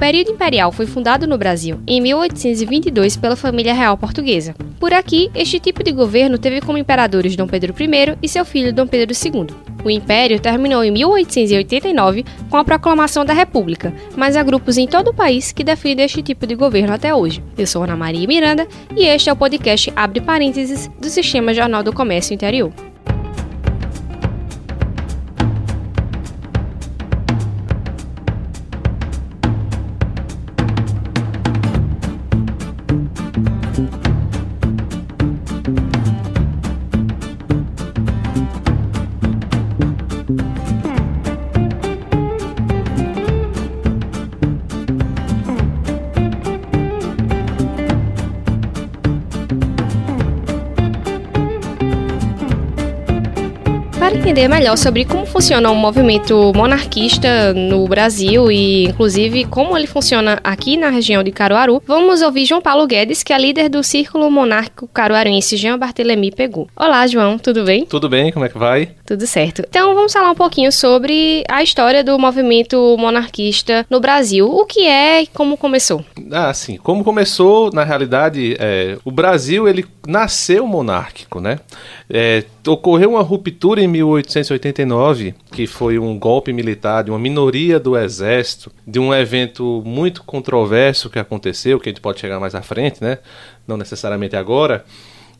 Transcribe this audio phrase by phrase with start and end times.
[0.00, 4.54] período imperial foi fundado no Brasil em 1822 pela família real portuguesa.
[4.80, 8.72] Por aqui, este tipo de governo teve como imperadores Dom Pedro I e seu filho
[8.72, 9.48] Dom Pedro II.
[9.84, 15.08] O império terminou em 1889 com a proclamação da República, mas há grupos em todo
[15.08, 17.42] o país que defendem este tipo de governo até hoje.
[17.58, 21.82] Eu sou Ana Maria Miranda e este é o podcast Abre Parênteses do Sistema Jornal
[21.82, 22.72] do Comércio Interior.
[54.30, 60.38] Entender melhor sobre como funciona o movimento monarquista no Brasil e, inclusive, como ele funciona
[60.44, 64.30] aqui na região de Caruaru, vamos ouvir João Paulo Guedes, que é líder do Círculo
[64.30, 66.68] Monárquico Caruaruense Jean Barthelemy Pegu.
[66.76, 67.84] Olá, João, tudo bem?
[67.84, 68.90] Tudo bem, como é que vai?
[69.04, 69.64] Tudo certo.
[69.68, 74.48] Então, vamos falar um pouquinho sobre a história do movimento monarquista no Brasil.
[74.48, 76.04] O que é e como começou?
[76.30, 76.76] Ah, sim.
[76.76, 81.58] Como começou, na realidade, é, o Brasil, ele nasceu monárquico, né?
[82.08, 83.88] É, ocorreu uma ruptura em
[84.28, 90.22] 1889, que foi um golpe militar de uma minoria do exército, de um evento muito
[90.22, 93.18] controverso que aconteceu, que a gente pode chegar mais à frente, né?
[93.66, 94.84] Não necessariamente agora.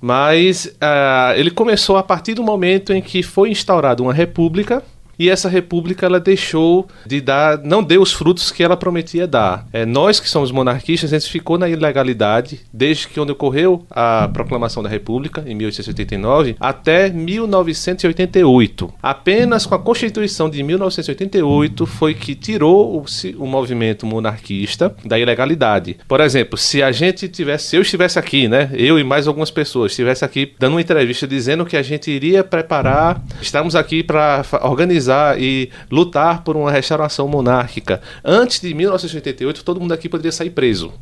[0.01, 4.83] Mas uh, ele começou a partir do momento em que foi instaurada uma república
[5.21, 9.67] e essa república ela deixou de dar, não deu os frutos que ela prometia dar.
[9.71, 14.31] É, nós que somos monarquistas, a gente ficou na ilegalidade desde que onde ocorreu a
[14.33, 18.95] proclamação da república em 1889 até 1988.
[19.03, 23.05] Apenas com a Constituição de 1988 foi que tirou o,
[23.37, 25.99] o movimento monarquista da ilegalidade.
[26.09, 29.51] Por exemplo, se a gente tivesse, se eu estivesse aqui, né, eu e mais algumas
[29.51, 34.43] pessoas estivesse aqui dando uma entrevista dizendo que a gente iria preparar, estamos aqui para
[34.63, 38.01] organizar e lutar por uma restauração monárquica.
[38.25, 40.93] Antes de 1988, todo mundo aqui poderia sair preso.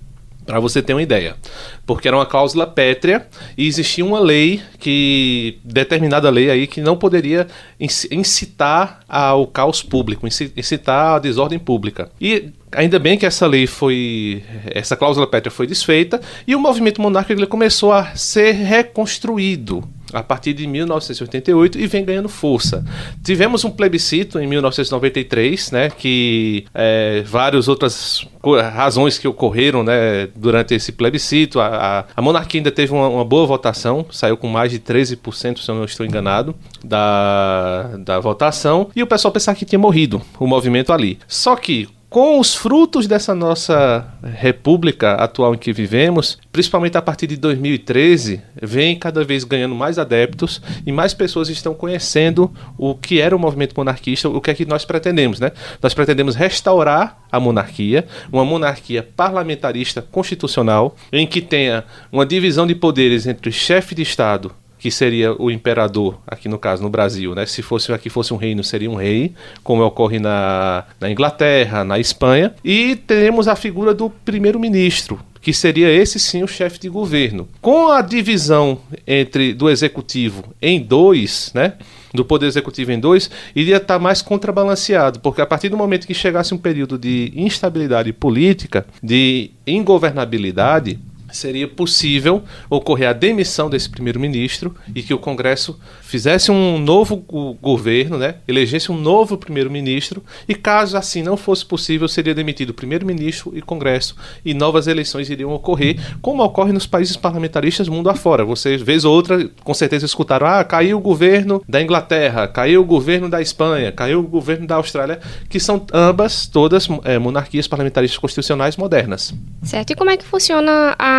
[0.49, 1.37] Para você ter uma ideia.
[1.85, 5.59] Porque era uma cláusula pétrea e existia uma lei que.
[5.63, 7.47] determinada lei aí que não poderia
[7.79, 12.11] incitar ao caos público, incitar à desordem pública.
[12.19, 14.43] E ainda bem que essa lei foi.
[14.71, 20.23] essa cláusula pétrea foi desfeita e o movimento monárquico ele começou a ser reconstruído a
[20.23, 22.85] partir de 1988 e vem ganhando força.
[23.23, 28.27] Tivemos um plebiscito em 1993, né, que é, várias outras
[28.73, 31.61] razões que ocorreram né, durante esse plebiscito.
[31.61, 35.59] A, a, a monarquia ainda teve uma, uma, boa votação, saiu com mais de 13%,
[35.59, 36.55] se eu não estou enganado,
[36.85, 41.19] da, da votação, e o pessoal pensava que tinha morrido o movimento ali.
[41.27, 47.27] Só que com os frutos dessa nossa república atual em que vivemos, principalmente a partir
[47.27, 53.21] de 2013, vem cada vez ganhando mais adeptos e mais pessoas estão conhecendo o que
[53.21, 55.53] era o movimento monarquista, o que é que nós pretendemos, né?
[55.83, 62.75] Nós pretendemos restaurar a monarquia, uma monarquia parlamentarista constitucional, em que tenha uma divisão de
[62.75, 67.35] poderes entre o chefe de Estado que seria o imperador, aqui no caso no Brasil,
[67.35, 67.45] né?
[67.47, 71.99] Se fosse aqui fosse um reino, seria um rei, como ocorre na, na Inglaterra, na
[71.99, 72.55] Espanha.
[72.65, 77.49] E teremos a figura do primeiro-ministro, que seria esse sim o chefe de governo.
[77.61, 81.75] Com a divisão entre do executivo em dois, né?
[82.13, 86.15] Do poder executivo em dois, iria estar mais contrabalanceado, porque a partir do momento que
[86.15, 90.99] chegasse um período de instabilidade política, de ingovernabilidade,
[91.39, 97.17] seria possível ocorrer a demissão desse primeiro-ministro e que o Congresso fizesse um novo
[97.61, 103.53] governo, né, elegesse um novo primeiro-ministro e caso assim não fosse possível, seria demitido primeiro-ministro
[103.55, 108.43] e Congresso e novas eleições iriam ocorrer, como ocorre nos países parlamentaristas mundo afora.
[108.43, 112.87] Vocês, vez ou outra, com certeza escutaram, ah, caiu o governo da Inglaterra, caiu o
[112.87, 115.21] governo da Espanha, caiu o governo da Austrália,
[115.51, 119.35] que são ambas todas é, monarquias parlamentaristas constitucionais modernas.
[119.63, 119.91] Certo.
[119.91, 121.19] E como é que funciona a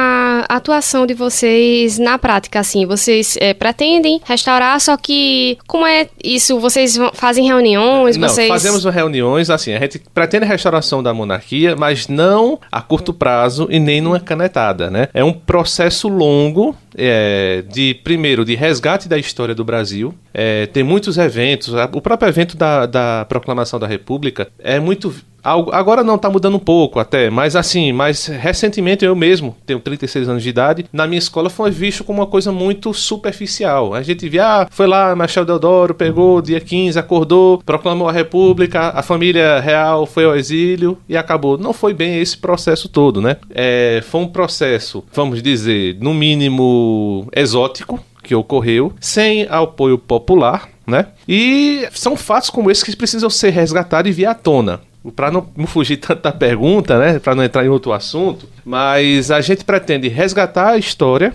[0.50, 2.86] a atuação de vocês na prática, assim?
[2.86, 6.60] Vocês é, pretendem restaurar, só que como é isso?
[6.60, 8.18] Vocês fazem reuniões?
[8.18, 8.48] Não, vocês...
[8.48, 13.68] fazemos reuniões, assim, a gente pretende a restauração da monarquia, mas não a curto prazo
[13.70, 15.08] e nem numa canetada, né?
[15.14, 20.14] É um processo longo é, de, primeiro, de resgate da história do Brasil.
[20.34, 25.14] É, tem muitos eventos, o próprio evento da, da proclamação da República é muito
[25.44, 30.28] Agora não, está mudando um pouco até, mas assim, mas recentemente eu mesmo, tenho 36
[30.28, 33.94] anos de idade, na minha escola foi visto como uma coisa muito superficial.
[33.94, 38.90] A gente via, ah, foi lá, Machado Deodoro, pegou dia 15, acordou, proclamou a república,
[38.90, 41.58] a família real foi ao exílio e acabou.
[41.58, 43.38] Não foi bem esse processo todo, né?
[43.50, 46.89] É, foi um processo, vamos dizer, no mínimo
[47.36, 51.08] exótico, que ocorreu, sem apoio popular, né?
[51.28, 54.82] E são fatos como esses que precisam ser resgatados e vir à tona
[55.16, 59.32] para não, não, fugir tanto da pergunta, né, para não entrar em outro assunto, mas
[59.32, 61.34] a gente pretende resgatar a história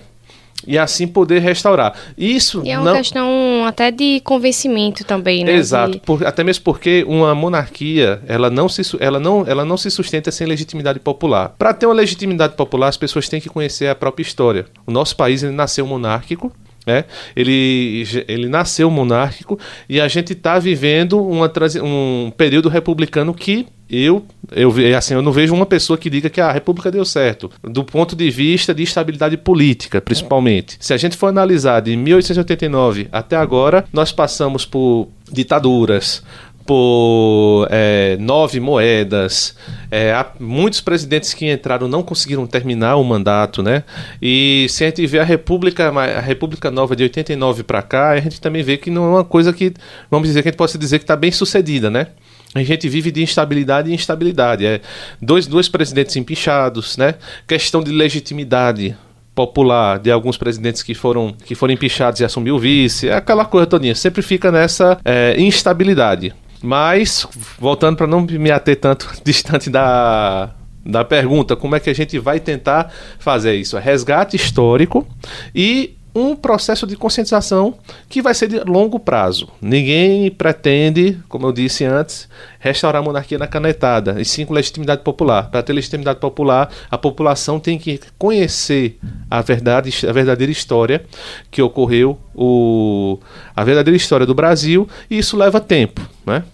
[0.66, 1.94] e assim poder restaurar.
[2.16, 2.96] Isso e é uma não...
[2.96, 5.52] questão até de convencimento também, né?
[5.52, 6.00] Exato, de...
[6.00, 10.30] por, até mesmo porque uma monarquia ela não se, ela não, ela não se sustenta
[10.30, 11.54] sem legitimidade popular.
[11.58, 14.66] Para ter uma legitimidade popular, as pessoas têm que conhecer a própria história.
[14.86, 16.52] O nosso país ele nasceu monárquico,
[16.86, 17.04] é,
[17.34, 19.58] ele, ele nasceu monárquico
[19.88, 21.50] e a gente está vivendo uma,
[21.82, 26.40] um período republicano que eu, eu, assim, eu não vejo uma pessoa que diga que
[26.40, 30.76] a República deu certo, do ponto de vista de estabilidade política, principalmente.
[30.80, 36.22] Se a gente for analisar de 1889 até agora, nós passamos por ditaduras,
[36.66, 39.54] por é, nove moedas.
[39.90, 43.84] É, muitos presidentes que entraram não conseguiram terminar o mandato, né?
[44.20, 48.20] E se a gente vê a República, a República Nova de 89 para cá, a
[48.20, 49.72] gente também vê que não é uma coisa que,
[50.10, 52.08] vamos dizer, que a gente possa dizer que está bem sucedida, né?
[52.54, 54.64] A gente vive de instabilidade e instabilidade.
[54.64, 54.80] É
[55.20, 57.14] dois, dois presidentes empichados, né?
[57.46, 58.96] Questão de legitimidade
[59.34, 63.44] popular de alguns presidentes que foram, que foram empichados e assumiu o vice, é aquela
[63.44, 63.94] coisa todinha.
[63.94, 66.32] Sempre fica nessa é, instabilidade.
[66.64, 67.26] Mas,
[67.58, 70.48] voltando para não me ater tanto distante da,
[70.84, 73.76] da pergunta, como é que a gente vai tentar fazer isso?
[73.76, 75.06] É resgate histórico
[75.54, 77.74] e um processo de conscientização
[78.08, 79.48] que vai ser de longo prazo.
[79.60, 85.02] Ninguém pretende, como eu disse antes, restaurar a monarquia na canetada, e sim com legitimidade
[85.02, 85.50] popular.
[85.50, 91.04] Para ter legitimidade popular, a população tem que conhecer a verdade, a verdadeira história
[91.50, 93.18] que ocorreu, o,
[93.54, 96.44] a verdadeira história do Brasil, e isso leva tempo, né?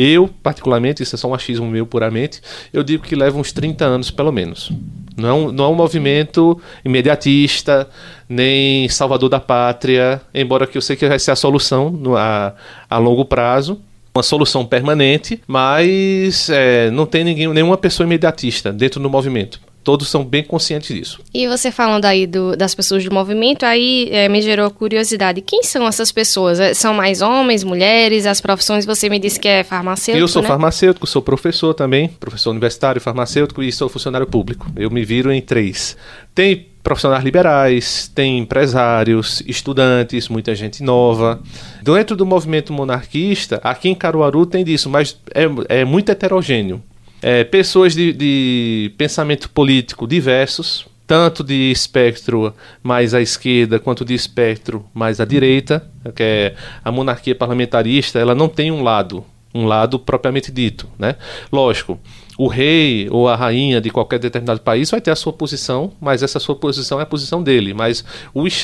[0.00, 2.40] Eu, particularmente, isso é só um achismo meu puramente,
[2.72, 4.70] eu digo que leva uns 30 anos pelo menos.
[5.16, 7.88] Não é não é um movimento imediatista,
[8.28, 12.54] nem salvador da pátria, embora que eu sei que vai ser a solução no, a,
[12.88, 13.80] a longo prazo
[14.14, 20.08] uma solução permanente, mas é, não tem ninguém, nenhuma pessoa imediatista dentro do movimento todos
[20.08, 21.20] são bem conscientes disso.
[21.32, 25.40] E você falando aí do, das pessoas do movimento, aí é, me gerou curiosidade.
[25.40, 26.60] Quem são essas pessoas?
[26.60, 28.26] É, são mais homens, mulheres?
[28.26, 30.48] As profissões, você me disse que é farmacêutico, Eu sou né?
[30.48, 34.66] farmacêutico, sou professor também, professor universitário, farmacêutico e sou funcionário público.
[34.76, 35.96] Eu me viro em três.
[36.34, 41.40] Tem profissionais liberais, tem empresários, estudantes, muita gente nova.
[41.82, 46.82] Dentro do movimento monarquista, aqui em Caruaru tem disso, mas é, é muito heterogêneo
[47.22, 54.14] é, pessoas de, de pensamento político diversos, tanto de espectro mais à esquerda quanto de
[54.14, 55.84] espectro mais à direita,
[56.14, 56.54] que é
[56.84, 59.24] a monarquia parlamentarista, ela não tem um lado,
[59.54, 61.16] um lado propriamente dito, né?
[61.50, 61.98] Lógico,
[62.38, 66.22] o rei ou a rainha de qualquer determinado país vai ter a sua posição, mas
[66.22, 67.74] essa sua posição é a posição dele.
[67.74, 68.04] Mas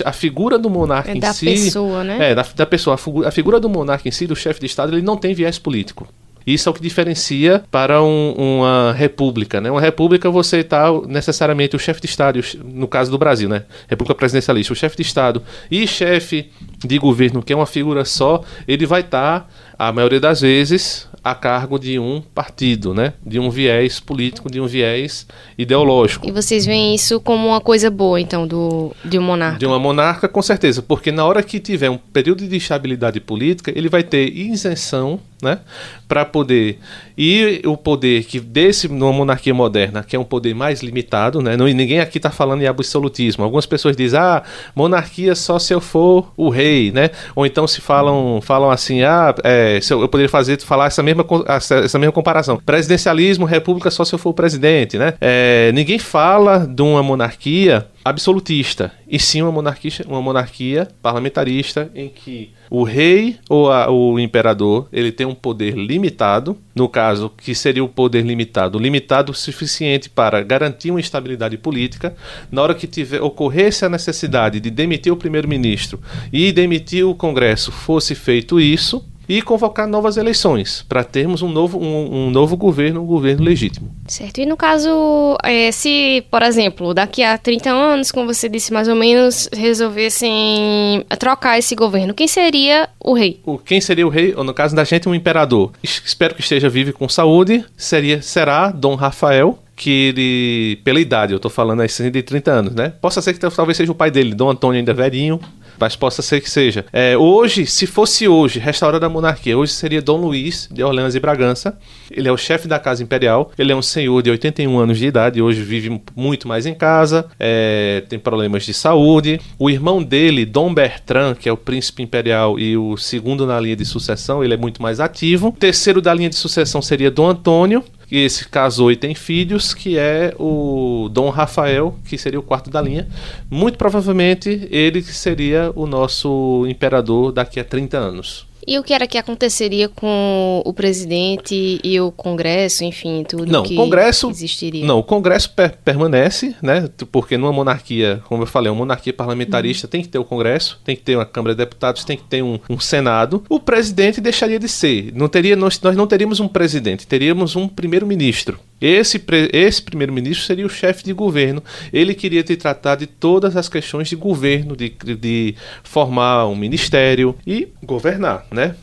[0.04, 1.46] a figura do monarca é em da si.
[1.46, 2.30] Pessoa, né?
[2.30, 2.94] É, da, da pessoa.
[2.94, 5.58] A, a, figura do monarca em si, do chefe de Estado, ele não tem viés
[5.58, 6.06] político.
[6.46, 9.60] Isso é o que diferencia para um, uma república.
[9.60, 9.70] Né?
[9.70, 13.64] Uma república você está necessariamente o chefe de Estado, no caso do Brasil, né?
[13.88, 16.50] República presidencialista, o chefe de Estado e chefe
[16.84, 19.46] de governo, que é uma figura só, ele vai estar, tá,
[19.78, 23.14] a maioria das vezes, a cargo de um partido, né?
[23.24, 25.26] De um viés político, de um viés
[25.56, 26.28] ideológico.
[26.28, 29.58] E vocês veem isso como uma coisa boa, então, do, de um monarca?
[29.58, 33.72] De uma monarca, com certeza, porque na hora que tiver um período de estabilidade política,
[33.74, 35.60] ele vai ter isenção né?
[36.08, 36.78] Para poder
[37.16, 41.56] e o poder que desse numa monarquia moderna, que é um poder mais limitado, né?
[41.56, 43.44] Não, ninguém aqui está falando em absolutismo.
[43.44, 44.42] Algumas pessoas dizem: "Ah,
[44.74, 47.10] monarquia só se eu for o rei", né?
[47.36, 51.24] Ou então se falam falam assim: "Ah, é, eu, eu poderia fazer falar essa mesma
[51.46, 52.56] essa, essa, mesma comparação.
[52.64, 55.14] Presidencialismo, república só se eu for o presidente, né?
[55.20, 62.08] É, ninguém fala de uma monarquia absolutista, e sim uma monarquia, uma monarquia parlamentarista em
[62.08, 67.54] que o rei ou a, o imperador ele tem um poder limitado, no caso que
[67.54, 72.14] seria o poder limitado, limitado o suficiente para garantir uma estabilidade política.
[72.50, 76.00] Na hora que tiver ocorresse a necessidade de demitir o primeiro-ministro
[76.32, 81.78] e demitir o Congresso, fosse feito isso, e convocar novas eleições para termos um novo,
[81.78, 83.90] um, um, novo governo, um governo legítimo.
[84.06, 84.38] Certo.
[84.40, 88.88] E no caso, é, se, por exemplo, daqui a 30 anos, como você disse mais
[88.88, 93.40] ou menos, resolvessem trocar esse governo, quem seria o rei?
[93.44, 94.34] O, quem seria o rei?
[94.36, 95.72] Ou no caso da gente, um imperador.
[95.82, 97.64] Espero que esteja vivo com saúde.
[97.76, 102.74] Seria, será Dom Rafael, que ele, pela idade, eu tô falando aí de 30 anos,
[102.74, 102.92] né?
[103.00, 105.40] Possa ser que talvez seja o pai dele, Dom Antônio ainda velhinho,
[105.78, 106.84] mas possa ser que seja.
[106.92, 111.20] É, hoje, se fosse hoje, restaurada da monarquia, hoje seria Dom Luís de Orleans e
[111.20, 111.76] Bragança.
[112.10, 113.50] Ele é o chefe da Casa Imperial.
[113.58, 115.42] Ele é um senhor de 81 anos de idade.
[115.42, 117.26] Hoje vive muito mais em casa.
[117.38, 119.40] É, tem problemas de saúde.
[119.58, 123.76] O irmão dele, Dom Bertrand, que é o príncipe imperial e o segundo na linha
[123.76, 125.48] de sucessão, ele é muito mais ativo.
[125.48, 129.74] O terceiro da linha de sucessão seria Dom Antônio que esse casou e tem filhos,
[129.74, 133.08] que é o Dom Rafael, que seria o quarto da linha.
[133.50, 138.46] Muito provavelmente ele seria o nosso imperador daqui a 30 anos.
[138.66, 143.62] E o que era que aconteceria com o presidente e o Congresso, enfim, tudo não,
[143.62, 144.84] que Congresso, existiria?
[144.84, 146.88] Não, o Congresso per permanece, né?
[147.10, 149.90] Porque numa monarquia, como eu falei, uma monarquia parlamentarista uhum.
[149.90, 152.42] tem que ter o Congresso, tem que ter uma Câmara de Deputados, tem que ter
[152.42, 153.44] um, um Senado.
[153.48, 155.12] O presidente deixaria de ser.
[155.14, 158.58] Não teria, nós, nós não teríamos um presidente, teríamos um primeiro-ministro.
[158.86, 161.62] Esse, esse primeiro-ministro seria o chefe de governo.
[161.90, 167.34] Ele queria te tratar de todas as questões de governo, de, de formar um ministério
[167.46, 168.74] e governar, né?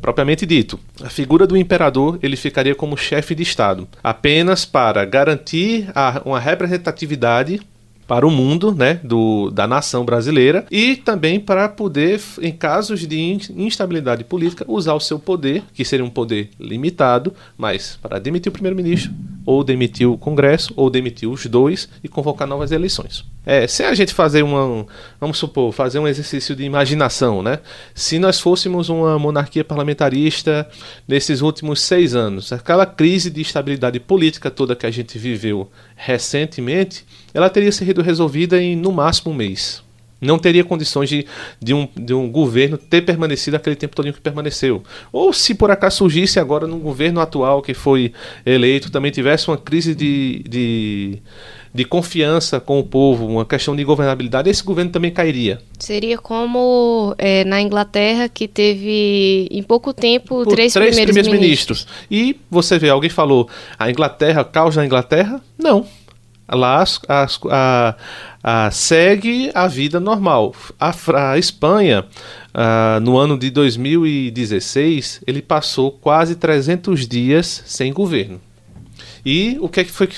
[0.00, 0.78] propriamente dito.
[1.02, 6.38] A figura do imperador ele ficaria como chefe de Estado, apenas para garantir a, uma
[6.38, 7.60] representatividade
[8.06, 13.38] para o mundo, né, do, da nação brasileira e também para poder, em casos de
[13.56, 18.52] instabilidade política, usar o seu poder, que seria um poder limitado, mas para demitir o
[18.52, 19.12] primeiro-ministro,
[19.46, 23.24] ou demitir o Congresso, ou demitir os dois e convocar novas eleições.
[23.46, 24.84] É, se a gente fazer uma,
[25.20, 27.60] vamos supor, fazer um exercício de imaginação, né?
[27.94, 30.68] Se nós fôssemos uma monarquia parlamentarista
[31.06, 37.06] nesses últimos seis anos, aquela crise de estabilidade política toda que a gente viveu recentemente,
[37.32, 39.85] ela teria sido resolvida em no máximo um mês.
[40.20, 41.26] Não teria condições de,
[41.60, 44.82] de, um, de um governo ter permanecido aquele tempo todo que permaneceu.
[45.12, 48.12] Ou se por acaso surgisse agora num governo atual que foi
[48.44, 51.18] eleito, também tivesse uma crise de, de,
[51.74, 55.60] de confiança com o povo, uma questão de governabilidade, esse governo também cairia.
[55.78, 61.40] Seria como é, na Inglaterra, que teve em pouco tempo por três, três primeiros, primeiros
[61.40, 61.86] ministros.
[61.86, 62.06] ministros.
[62.10, 65.42] E você vê, alguém falou, a Inglaterra, caos na Inglaterra?
[65.58, 65.86] Não.
[66.48, 67.96] Lá as, as, a,
[68.42, 70.54] a, segue a vida normal.
[70.78, 70.94] A,
[71.32, 72.06] a Espanha,
[72.54, 78.40] a, no ano de 2016, ele passou quase 300 dias sem governo.
[79.24, 80.08] E o que é que, foi,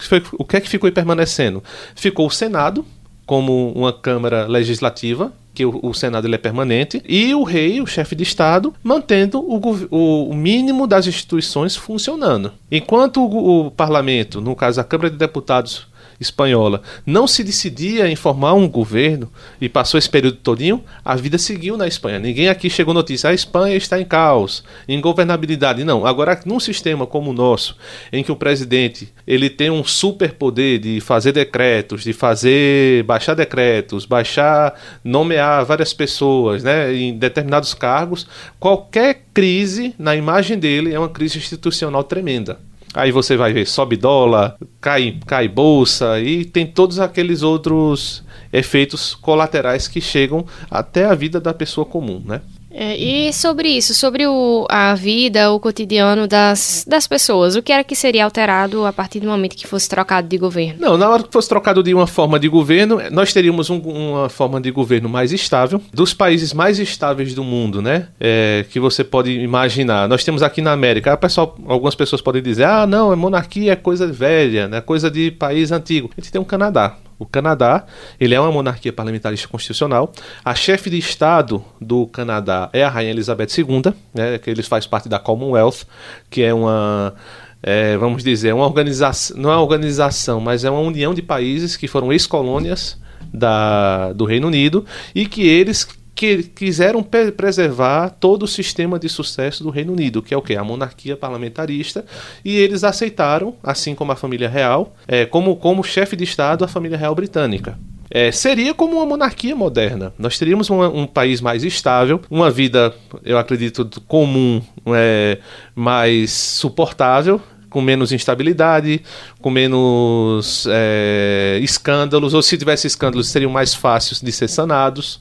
[0.00, 1.62] foi, o que, é que ficou permanecendo?
[1.94, 2.84] Ficou o Senado
[3.24, 7.86] como uma Câmara Legislativa, que o, o, Senado ele é permanente, e o rei, o
[7.86, 12.52] chefe de Estado, mantendo o, o mínimo das instituições funcionando.
[12.70, 15.86] Enquanto o, o parlamento, no caso a Câmara de Deputados,
[16.20, 19.30] espanhola não se decidia em formar um governo
[19.60, 22.18] e passou esse período todinho, a vida seguiu na Espanha.
[22.18, 25.84] Ninguém aqui chegou notícia, a Espanha está em caos, em governabilidade.
[25.84, 27.76] Não, agora num sistema como o nosso,
[28.12, 34.04] em que o presidente ele tem um superpoder de fazer decretos, de fazer baixar decretos,
[34.04, 38.26] baixar, nomear várias pessoas, né, em determinados cargos,
[38.58, 42.58] qualquer crise na imagem dele é uma crise institucional tremenda.
[42.96, 49.14] Aí você vai ver, sobe dólar, cai, cai bolsa e tem todos aqueles outros efeitos
[49.14, 52.40] colaterais que chegam até a vida da pessoa comum, né?
[52.78, 57.72] É, e sobre isso, sobre o, a vida, o cotidiano das, das pessoas, o que
[57.72, 60.74] era que seria alterado a partir do momento que fosse trocado de governo?
[60.78, 64.28] Não, na hora que fosse trocado de uma forma de governo, nós teríamos um, uma
[64.28, 68.08] forma de governo mais estável, dos países mais estáveis do mundo, né?
[68.20, 70.06] É, que você pode imaginar.
[70.06, 73.76] Nós temos aqui na América, pessoal, algumas pessoas podem dizer, ah, não, a monarquia é
[73.76, 74.82] coisa velha, né?
[74.82, 76.10] coisa de país antigo.
[76.14, 76.98] A gente tem um Canadá.
[77.18, 77.86] O Canadá,
[78.20, 80.12] ele é uma monarquia parlamentarista constitucional.
[80.44, 84.86] A chefe de Estado do Canadá é a Rainha Elizabeth II, né, que eles faz
[84.86, 85.84] parte da Commonwealth,
[86.28, 87.14] que é uma
[87.62, 91.76] é, vamos dizer, uma organização, não é uma organização, mas é uma união de países
[91.76, 92.98] que foram ex-colônias
[93.32, 99.62] da, do Reino Unido e que eles que quiseram preservar todo o sistema de sucesso
[99.62, 100.56] do Reino Unido, que é o que?
[100.56, 102.06] A monarquia parlamentarista,
[102.42, 106.68] e eles aceitaram, assim como a família real, é, como, como chefe de Estado, a
[106.68, 107.78] família real britânica.
[108.10, 110.14] É, seria como uma monarquia moderna.
[110.18, 115.38] Nós teríamos um, um, país mais estável, uma vida, eu acredito, comum, é,
[115.74, 119.02] mais suportável, com menos instabilidade,
[119.42, 125.20] com menos é, escândalos, ou se tivesse escândalos, seriam mais fáceis de ser sanados.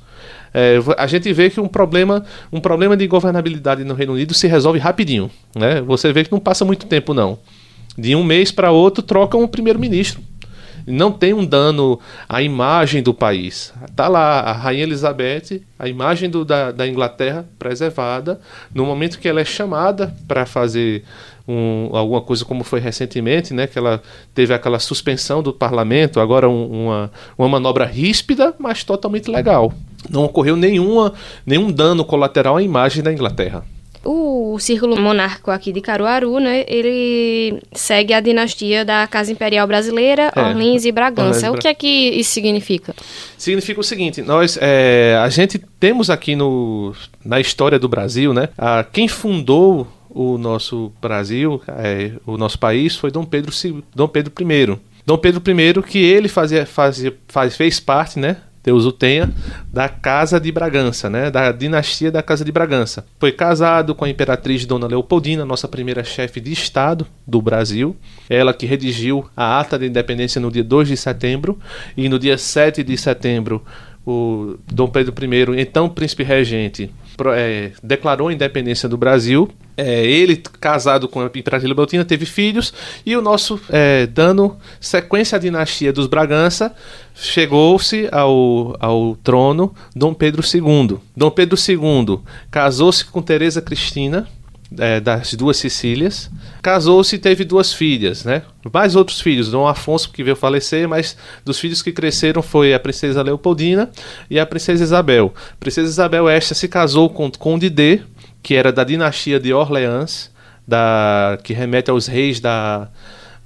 [0.57, 4.47] É, a gente vê que um problema, um problema de governabilidade no Reino Unido se
[4.47, 5.29] resolve rapidinho.
[5.53, 5.81] Né?
[5.81, 7.37] Você vê que não passa muito tempo, não.
[7.97, 10.21] De um mês para outro, trocam o primeiro-ministro
[10.87, 13.73] não tem um dano à imagem do país.
[13.89, 18.39] Está lá a Rainha Elizabeth, a imagem do, da, da Inglaterra preservada,
[18.71, 21.03] no momento que ela é chamada para fazer
[21.47, 24.01] um, alguma coisa como foi recentemente, né, que ela
[24.33, 29.73] teve aquela suspensão do parlamento, agora um, uma, uma manobra ríspida, mas totalmente legal.
[30.09, 31.13] Não ocorreu nenhuma,
[31.45, 33.63] nenhum dano colateral à imagem da Inglaterra.
[34.07, 40.31] O círculo monárquico aqui de Caruaru, né, ele segue a dinastia da Casa Imperial Brasileira,
[40.35, 41.47] é, Orleans e Bragança.
[41.47, 42.93] Orleans, o que é que isso significa?
[43.35, 46.93] Significa o seguinte, nós, é, a gente temos aqui no,
[47.25, 52.95] na história do Brasil, né, a, quem fundou o nosso Brasil, é, o nosso país,
[52.95, 53.51] foi Dom Pedro,
[53.95, 54.77] Dom Pedro I.
[55.03, 59.31] Dom Pedro I, que ele fazia, fazia, faz, fez parte, né, Deus o tenha,
[59.71, 63.05] da Casa de Bragança, né, da dinastia da Casa de Bragança.
[63.19, 67.95] Foi casado com a imperatriz Dona Leopoldina, nossa primeira chefe de Estado do Brasil.
[68.27, 71.59] Ela que redigiu a ata de independência no dia 2 de setembro
[71.95, 73.63] e no dia 7 de setembro
[74.05, 76.91] o Dom Pedro I, então príncipe regente,
[77.33, 79.49] é, declarou a independência do Brasil.
[79.77, 82.73] É, ele, casado com a Imperatriz Leopoldina, teve filhos
[83.05, 86.73] e o nosso, é, dando sequência à dinastia dos Bragança,
[87.13, 90.97] chegou-se ao, ao trono Dom Pedro II.
[91.15, 92.19] Dom Pedro II
[92.49, 94.27] casou-se com Teresa Cristina,
[94.79, 96.29] é, das duas Sicílias.
[96.61, 98.41] Casou-se e teve duas filhas, né?
[98.73, 102.79] Mais outros filhos, Dom Afonso que veio falecer, mas dos filhos que cresceram foi a
[102.79, 103.89] princesa Leopoldina
[104.29, 105.33] e a princesa Isabel.
[105.53, 108.01] A princesa Isabel esta se casou com Conde D,
[108.41, 110.31] que era da dinastia de Orleans,
[110.67, 112.89] da que remete aos reis da,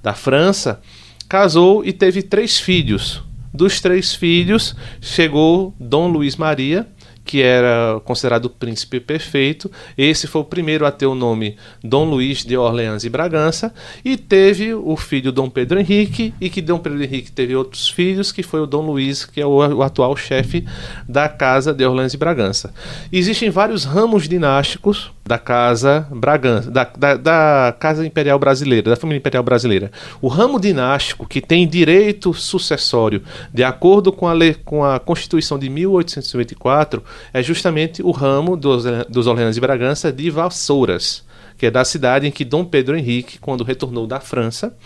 [0.02, 0.80] da França.
[1.28, 3.22] Casou e teve três filhos.
[3.52, 6.86] Dos três filhos chegou Dom Luiz Maria,
[7.24, 9.70] que era considerado o príncipe perfeito.
[9.96, 13.72] Esse foi o primeiro a ter o nome Dom Luís de Orleans e Bragança.
[14.04, 18.32] E teve o filho Dom Pedro Henrique, e que Dom Pedro Henrique teve outros filhos,
[18.32, 20.64] que foi o Dom Luís, que é o, o atual chefe
[21.08, 22.72] da Casa de Orleans e Bragança.
[23.12, 29.18] Existem vários ramos dinásticos da Casa Bragança, da, da, da, Casa Imperial Brasileira, da família
[29.18, 29.92] Imperial Brasileira.
[30.20, 33.22] O ramo dinástico que tem direito sucessório,
[33.54, 37.00] de acordo com a, lei, com a Constituição de 1854,
[37.32, 41.24] é justamente o ramo dos, dos Orleans de Bragança de Vassouras,
[41.56, 44.76] que é da cidade em que Dom Pedro Henrique, quando retornou da França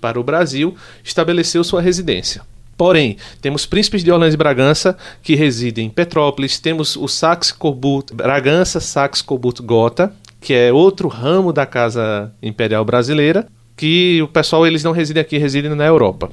[0.00, 0.74] para o Brasil,
[1.04, 2.40] estabeleceu sua residência.
[2.76, 8.80] Porém, temos príncipes de Orleans e Bragança que residem em Petrópolis, temos o Saxe-Coburg Bragança
[8.80, 13.46] Saxe-Coburg-Gotha, que é outro ramo da Casa Imperial Brasileira,
[13.76, 16.30] que o pessoal eles não residem aqui, residem na Europa.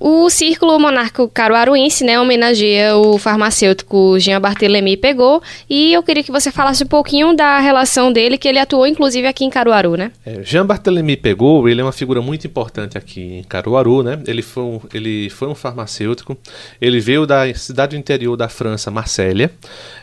[0.00, 6.32] O Círculo Monarco Caruaruense, né, homenageia o farmacêutico Jean Barthélemy Pegou, e eu queria que
[6.32, 10.12] você falasse um pouquinho da relação dele, que ele atuou inclusive aqui em Caruaru, né?
[10.26, 14.20] É, Jean Barthélemy Pegou, ele é uma figura muito importante aqui em Caruaru, né?
[14.26, 16.36] Ele foi um, ele foi um farmacêutico,
[16.80, 19.50] ele veio da cidade interior da França, Marsella,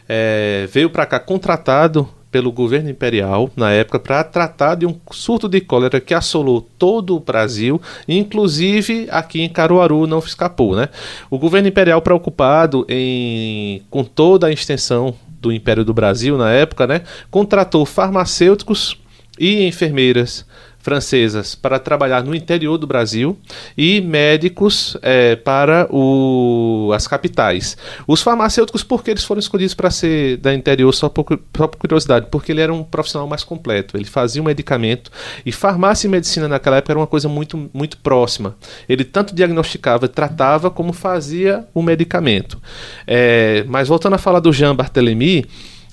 [0.08, 5.50] é, veio para cá contratado pelo governo imperial na época para tratar de um surto
[5.50, 10.88] de cólera que assolou todo o Brasil, inclusive aqui em Caruaru não escapou, né?
[11.30, 16.86] O governo imperial preocupado em com toda a extensão do Império do Brasil na época,
[16.86, 18.98] né, contratou farmacêuticos
[19.39, 20.46] e enfermeiras
[20.82, 23.38] francesas para trabalhar no interior do Brasil
[23.78, 27.78] e médicos é, para o, as capitais.
[28.08, 31.78] Os farmacêuticos, por que eles foram escolhidos para ser da interior, só por, só por
[31.78, 32.28] curiosidade?
[32.30, 35.12] Porque ele era um profissional mais completo, ele fazia um medicamento
[35.46, 38.56] e farmácia e medicina naquela época era uma coisa muito, muito próxima.
[38.89, 42.60] Ele tanto diagnosticava, tratava, como fazia o medicamento.
[43.06, 45.46] É, mas voltando a falar do Jean Barthélemy,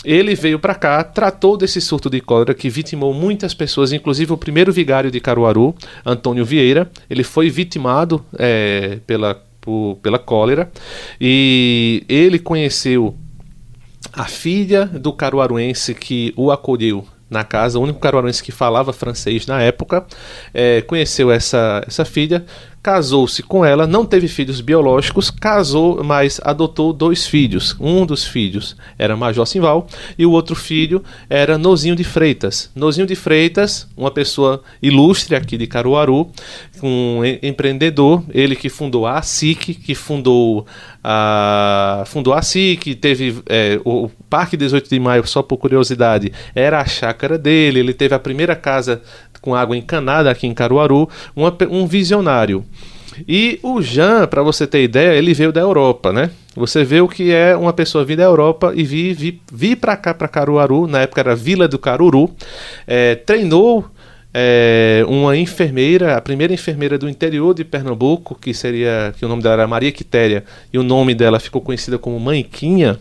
[0.05, 4.37] ele veio para cá, tratou desse surto de cólera que vitimou muitas pessoas, inclusive o
[4.37, 5.75] primeiro vigário de Caruaru,
[6.07, 6.91] Antônio Vieira.
[7.11, 10.71] Ele foi vitimado é, pela, por, pela cólera
[11.21, 13.17] e ele conheceu
[14.13, 19.47] a filha do caruaruense que o acolheu na casa, o único caruaruense que falava francês
[19.47, 20.07] na época,
[20.55, 22.45] é, conheceu essa, essa filha,
[22.83, 27.77] casou-se com ela, não teve filhos biológicos, casou, mas adotou dois filhos.
[27.79, 29.87] Um dos filhos era Major Simval
[30.19, 32.71] e o outro filho era Nozinho de Freitas.
[32.75, 36.31] Nozinho de Freitas, uma pessoa ilustre aqui de Caruaru,
[36.83, 40.67] um empreendedor, ele que fundou a ASIC, que fundou
[41.11, 46.83] a, fundou a SIC, teve é, o Parque 18 de Maio, só por curiosidade, era
[46.83, 49.01] a chácara dele, ele teve a primeira casa
[49.41, 52.63] com água encanada aqui em Caruaru, uma, um visionário.
[53.27, 56.31] E o Jean, para você ter ideia, ele veio da Europa, né?
[56.55, 59.97] Você vê o que é uma pessoa vir da Europa e vir, vir, vir para
[59.97, 62.31] cá, para Caruaru, na época era Vila do Caruru,
[62.87, 63.87] é, treinou
[64.33, 69.43] é, uma enfermeira, a primeira enfermeira do interior de Pernambuco, que seria, que o nome
[69.43, 72.99] dela era Maria Quitéria, e o nome dela ficou conhecida como Manquinha,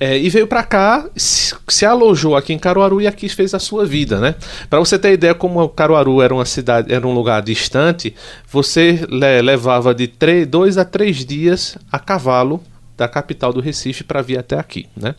[0.00, 3.58] é, e veio para cá, se, se, alojou aqui em Caruaru e aqui fez a
[3.58, 4.36] sua vida, né?
[4.70, 8.14] Para você ter ideia como Caruaru era uma cidade, era um lugar distante,
[8.48, 10.08] você le, levava de
[10.48, 12.62] dois a três dias a cavalo
[12.98, 15.14] da capital do Recife para vir até aqui, né?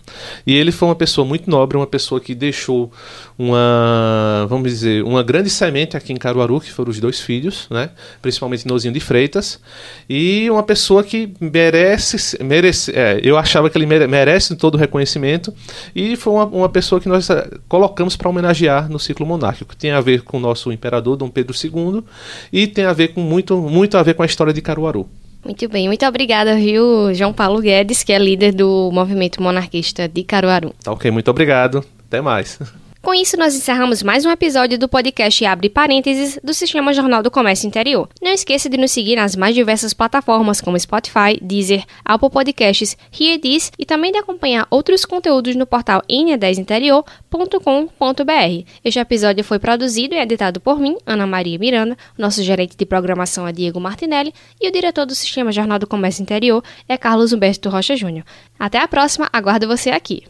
[0.45, 2.91] E ele foi uma pessoa muito nobre, uma pessoa que deixou
[3.37, 7.91] uma, vamos dizer, uma grande semente aqui em Caruaru, que foram os dois filhos, né?
[8.21, 9.61] Principalmente Nozinho de Freitas,
[10.09, 15.53] e uma pessoa que merece, merece, é, eu achava que ele merece todo o reconhecimento
[15.95, 19.91] e foi uma, uma pessoa que nós eh, colocamos para homenagear no ciclo monárquico, tem
[19.91, 22.03] a ver com o nosso imperador Dom Pedro II
[22.51, 25.09] e tem a ver com muito, muito a ver com a história de Caruaru.
[25.43, 30.23] Muito bem, muito obrigada, viu, João Paulo Guedes, que é líder do movimento monarquista de
[30.23, 30.73] Caruaru.
[30.84, 31.84] Tá ok, muito obrigado.
[32.08, 32.60] Até mais.
[33.01, 37.31] Com isso, nós encerramos mais um episódio do podcast Abre Parênteses do Sistema Jornal do
[37.31, 38.09] Comércio Interior.
[38.21, 43.71] Não esqueça de nos seguir nas mais diversas plataformas como Spotify, Deezer, Apple Podcasts, Hearthis
[43.79, 48.69] e também de acompanhar outros conteúdos no portal n10interior.com.br.
[48.83, 53.47] Este episódio foi produzido e editado por mim, Ana Maria Miranda, nosso gerente de programação
[53.47, 57.69] é Diego Martinelli e o diretor do Sistema Jornal do Comércio Interior é Carlos Humberto
[57.69, 58.25] Rocha Júnior.
[58.59, 60.23] Até a próxima, aguardo você aqui.